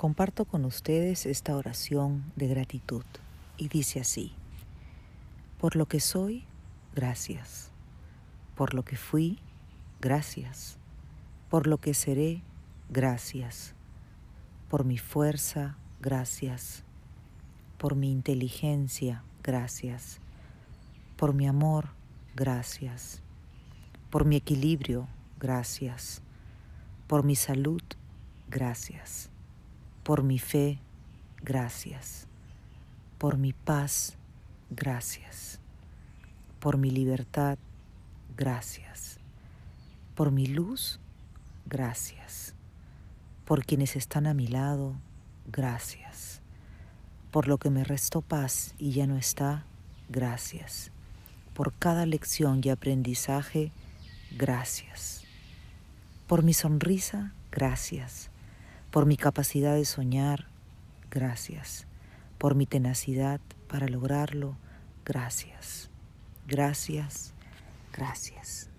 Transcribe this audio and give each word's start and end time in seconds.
Comparto 0.00 0.46
con 0.46 0.64
ustedes 0.64 1.26
esta 1.26 1.54
oración 1.54 2.32
de 2.34 2.46
gratitud. 2.46 3.04
Y 3.58 3.68
dice 3.68 4.00
así, 4.00 4.32
por 5.58 5.76
lo 5.76 5.84
que 5.84 6.00
soy, 6.00 6.46
gracias, 6.94 7.70
por 8.54 8.72
lo 8.72 8.82
que 8.82 8.96
fui, 8.96 9.40
gracias, 10.00 10.78
por 11.50 11.66
lo 11.66 11.76
que 11.76 11.92
seré, 11.92 12.40
gracias, 12.88 13.74
por 14.70 14.86
mi 14.86 14.96
fuerza, 14.96 15.76
gracias, 16.00 16.82
por 17.76 17.94
mi 17.94 18.10
inteligencia, 18.10 19.22
gracias, 19.42 20.18
por 21.18 21.34
mi 21.34 21.46
amor, 21.46 21.90
gracias, 22.34 23.20
por 24.08 24.24
mi 24.24 24.36
equilibrio, 24.36 25.08
gracias, 25.38 26.22
por 27.06 27.22
mi 27.22 27.36
salud, 27.36 27.82
gracias 28.48 29.30
por 30.02 30.22
mi 30.22 30.38
fe, 30.38 30.78
gracias. 31.42 32.26
Por 33.18 33.36
mi 33.36 33.52
paz, 33.52 34.16
gracias. 34.70 35.60
Por 36.58 36.78
mi 36.78 36.90
libertad, 36.90 37.58
gracias. 38.36 39.18
Por 40.14 40.30
mi 40.32 40.46
luz, 40.46 41.00
gracias. 41.66 42.54
Por 43.44 43.64
quienes 43.64 43.96
están 43.96 44.26
a 44.26 44.34
mi 44.34 44.46
lado, 44.46 44.94
gracias. 45.46 46.40
Por 47.30 47.46
lo 47.46 47.58
que 47.58 47.70
me 47.70 47.84
restó 47.84 48.22
paz 48.22 48.74
y 48.78 48.92
ya 48.92 49.06
no 49.06 49.16
está, 49.16 49.64
gracias. 50.08 50.90
Por 51.54 51.74
cada 51.74 52.06
lección 52.06 52.60
y 52.64 52.70
aprendizaje, 52.70 53.70
gracias. 54.36 55.24
Por 56.26 56.42
mi 56.42 56.54
sonrisa, 56.54 57.34
gracias 57.50 58.30
por 58.90 59.06
mi 59.06 59.16
capacidad 59.16 59.74
de 59.74 59.84
soñar, 59.84 60.46
gracias. 61.10 61.86
Por 62.38 62.54
mi 62.54 62.66
tenacidad 62.66 63.40
para 63.68 63.86
lograrlo, 63.86 64.56
gracias. 65.04 65.90
Gracias, 66.46 67.34
gracias. 67.92 68.69